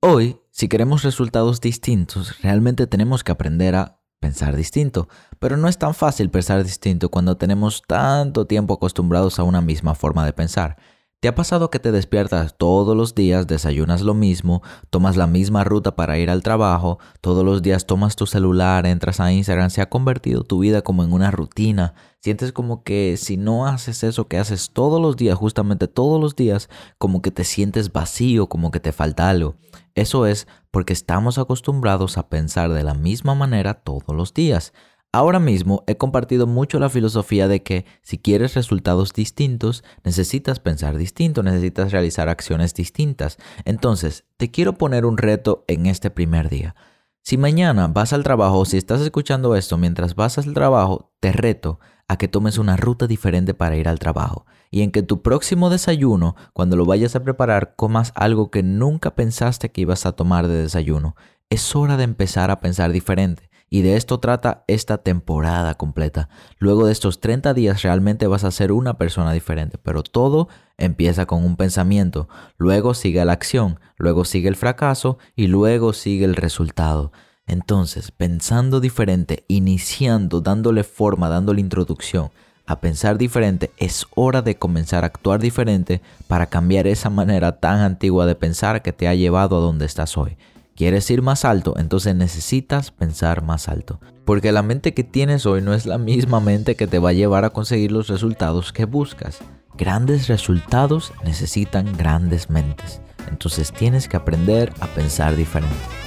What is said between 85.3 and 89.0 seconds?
diferente para cambiar esa manera tan antigua de pensar que